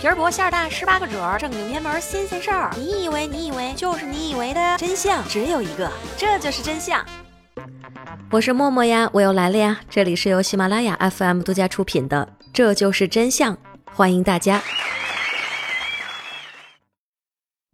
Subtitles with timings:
[0.00, 2.74] 皮儿薄馅儿大，十八个褶儿，正经偏门新鲜事儿。
[2.74, 7.04] 你以为你以为就是你以为的真相只有一个，这就是真相。
[8.30, 9.78] 我是默默呀，我又来了呀。
[9.90, 13.54] 这里是由喜马拉雅 FM 独家出品的《这就是真相》，
[13.92, 14.62] 欢迎大家。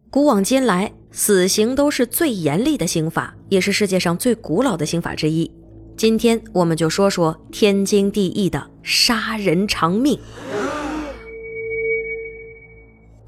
[0.09, 5.49] 古往今来，死刑都是最严厉的刑法，也是世界上最古老的刑法之一。
[5.95, 10.19] 今天我们就说说天经地义的杀人偿命。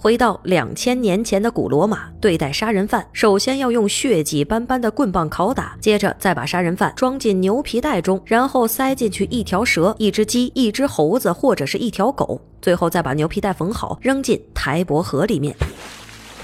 [0.01, 15.53] 回到两千年前的古罗马，对待杀人犯，首先要用血迹斑斑的棍棒拷打，接着再把杀人犯装进牛皮袋中，然后塞进去一条蛇、一只鸡、一只猴子或者是一条狗，最后再把牛皮袋缝好，扔进台伯河里面。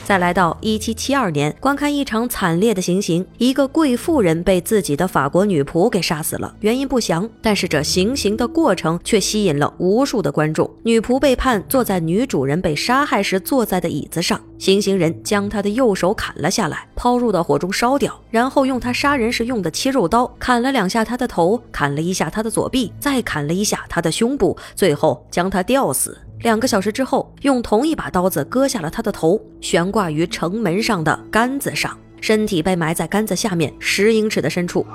[0.06, 10.70] 再来到一七七二年，观看一场惨烈的行刑，一个贵妇人被自己的法国女仆给杀死了，原因不详，但是这行刑的过程却吸引了无数的观众。
[10.84, 26.16] 女仆被判坐在女主人被杀害时坐在的椅子上，行刑人将她的右手砍了下来，抛入到火中烧掉，然后用他杀人时用的切肉刀砍了两下她的头，砍了一下她的左臂，再砍了一下她的胸部，最后将她吊死。
[26.42, 34.86] 两个小时之后，用同一把刀子割下了他的头，悬挂于城门上的杆子上，身体被埋在杆子下面十英尺的深处。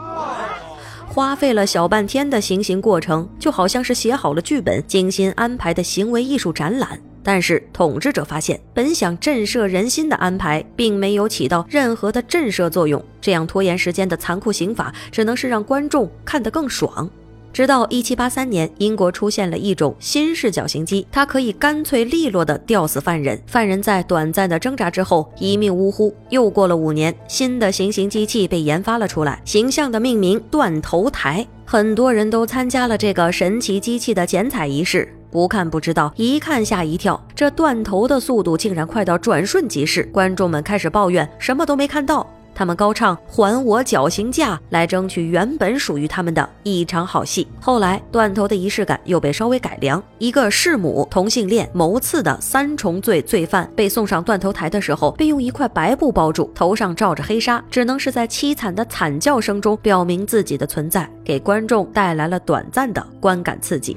[1.09, 7.01] 花费了小半天的行刑过程，就好像是写好了剧本、精心安排的行为艺术展览。
[7.23, 13.05] 但是统治者发现，本想震慑人心的安排，并没有起到任何的震慑作用。
[13.21, 17.11] 这样拖延时间的残酷刑法，只能是让观众看得更爽。
[17.53, 23.41] 直到一七八三年，英国出现了一种新式绞刑机，它可以干脆利落地吊死犯人。
[23.47, 26.15] 犯人在短暂的挣扎之后一命呜呼。
[26.29, 31.47] 又过了五年，新的行刑机器被研发了出来，形象的命名“断头台”。
[31.67, 37.21] 很多人都参加了这个神奇机器的剪彩仪式，不看不知道，一看吓一跳。
[37.35, 42.27] 这断头的速度竟然快到转瞬即逝，观众们开始抱怨什么都没看到。
[42.55, 47.49] 他们高唱“还我绞刑架”来争取原本属于他们的一场好戏。
[47.59, 50.03] 后来，断头的仪式感又被稍微改良。
[50.19, 63.97] 一个弑母、同性恋、谋刺的三重罪罪犯被送上断头台的时候，被用一块白布包住，头上罩着黑纱，只能是在凄惨的惨叫声中表明自己的存在，给观众带来了短暂的观感刺激。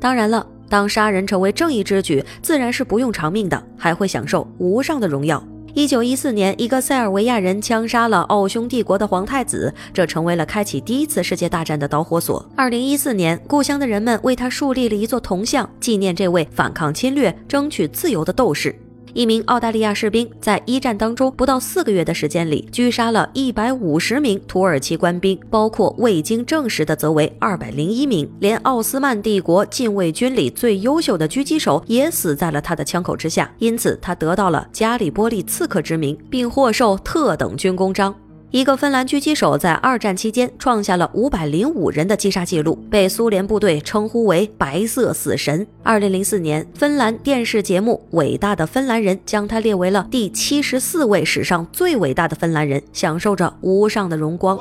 [0.00, 5.42] 当然了，当杀人成为正义之举，自然是不用偿命的，还会享受无上的荣耀。
[5.78, 12.44] 一九一四年，一个塞尔维亚人枪杀了奥匈帝国的皇太子，这成为了开启第一次世界大战的导火索。
[12.56, 18.74] 二零一四年，故乡的人们为他树立了一座铜像，纪念这位反抗侵略、争取自由的斗士。
[19.14, 28.30] 一名澳大利亚士兵在一战当中不到四个月的时间里，狙杀了一百五十名土耳其官兵，包括未经证实的则为二百零一名。
[28.40, 38.14] 连奥斯曼帝国禁卫军里最优秀的狙击手也死在了他的枪口之下，因此他得到了加里波利刺客之名，并获授特等军功章。
[38.50, 45.66] 一个芬兰狙击手在二战期间创下了五百零五人的击杀记录，被苏联部队称呼为“白色死神”。
[45.84, 54.58] 二零零四年，芬兰电视节目《伟大的芬兰人》将他列为了第七十四位史上最伟大的芬兰人，享受着无上的荣光。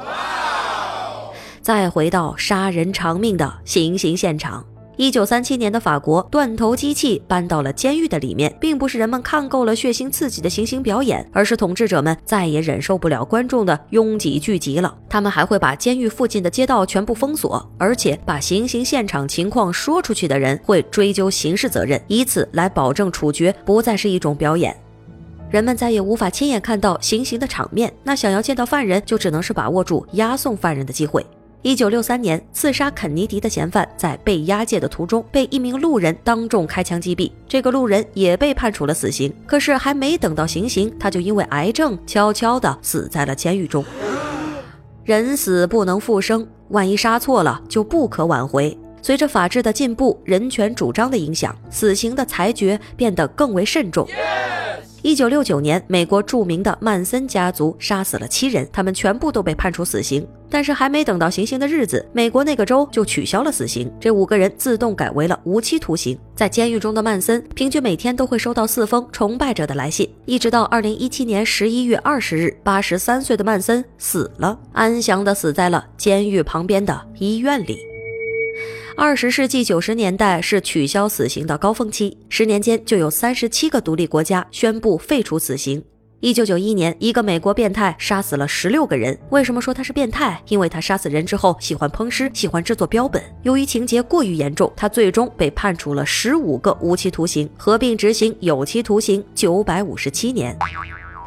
[1.61, 4.65] 再回到杀人偿命的行刑现场。
[4.97, 14.97] 一九三七年的法国，断头机器搬到了监狱的里面，并不是人们看够了血腥刺激的行刑表演，而是统治者们再也忍受不了观众的拥挤聚集了。
[15.07, 24.75] 他们还会把监狱附近的街道全部封锁，而且把行刑现场情况说出去的人会追究刑事责任，以此来保证处决不再是一种表演。
[25.51, 31.23] 人们再也无法亲眼看到行刑的场面，那想要见到犯人，就只能是把握住押送犯人的机会。
[31.63, 39.33] 一九六三年，刺杀肯尼迪的嫌犯在被押解的途中被一名路人当众开枪击毙，这个路人也被判处了死刑。
[39.47, 43.83] 可是还没等到行刑，他就因为癌症悄悄地死在了监狱中。
[45.03, 48.77] 人死不能复生，万一杀错了就不可挽回。
[49.01, 54.07] 随着法治的进步，人权主张的影响，死刑的裁决变得更为慎重。
[55.07, 60.27] 一九六九年，美国著名的曼森家族杀死了七人，他们全部都被判处死刑。
[60.49, 66.19] 但是还没等到行刑的日子，美国那个州就取消了死刑，这五个人自动改为了无期徒刑。
[66.35, 70.13] 在监狱中的曼森，平均每天都会收到四封崇拜者的来信。
[70.25, 77.77] 一直到二零一七年十一月二十日，八十三岁的曼森死了，安详的死在了监狱旁边的医院里。
[78.99, 85.81] 二十世纪九十年代是取消死刑的高峰期，十年间就有三十七个独立国家宣布废除死刑。
[86.19, 89.15] 一九九一年，一个美国变态杀死了十六个人。
[89.29, 90.41] 为什么说他是变态？
[90.47, 93.21] 因为他杀死人之后喜欢烹尸，喜欢制作标本。
[93.43, 100.57] 由于情节过于严重，他最终被判处了十五个无期徒刑，合并执行有期徒刑九百五十七年。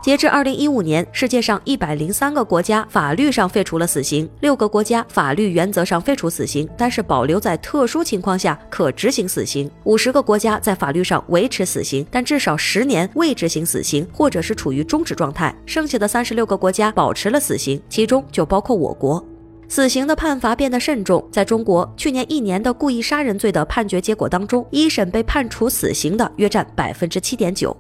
[0.02, 15.54] 截至二零一五年，世界上一百零三个国家法律上废除了死刑，六个国家法律原则上废除死刑，但是保留在特殊情况下可执行死刑；五十个国家在法律上维持死刑，但至少十年未执行死刑，或者是处于终止状态。
[15.66, 19.22] 剩下的三十六个国家保持了死刑，其中就包括我国。
[19.68, 27.76] 死刑的判罚变得慎重，在中国，去年一年的故意杀人罪的判决结果当中，一审被判处死刑的约占百分之七点九。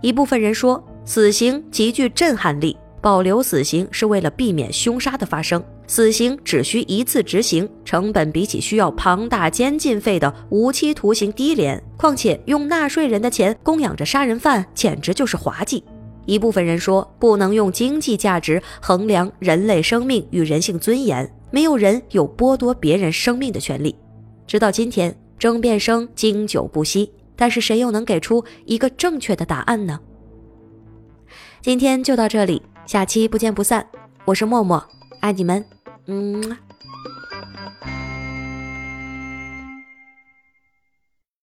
[0.00, 0.82] 一部分人说。
[1.08, 5.64] 死刑极具震撼力，保留死刑是为了避免凶杀的发生。
[5.86, 11.82] 死刑只需一次执行，成本比起需要庞大监禁费的无期徒刑低廉。
[11.96, 15.82] 况且用纳税人的钱供养着杀人犯，简直就是滑稽。
[16.26, 23.96] 一部分人说，不能用经济价值衡量人类生命与人性尊严，没有人有剥夺别人生命的权利。
[24.46, 29.98] 直到今天，争辩声经久不息，但是谁又能给出一个正确的答案呢？
[31.60, 33.84] 今天就到这里，下期不见不散。
[34.24, 34.82] 我是默默，
[35.20, 35.64] 爱你们，
[36.06, 36.56] 嗯。